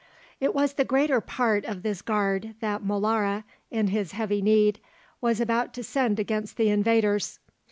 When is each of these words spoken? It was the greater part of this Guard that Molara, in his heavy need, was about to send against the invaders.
It 0.39 0.55
was 0.55 0.73
the 0.73 0.83
greater 0.83 1.21
part 1.21 1.63
of 1.63 1.83
this 1.83 2.01
Guard 2.01 2.55
that 2.59 2.83
Molara, 2.83 3.43
in 3.69 3.89
his 3.89 4.13
heavy 4.13 4.41
need, 4.41 4.79
was 5.21 5.39
about 5.39 5.75
to 5.75 5.83
send 5.83 6.19
against 6.19 6.57
the 6.57 6.69
invaders. 6.69 7.37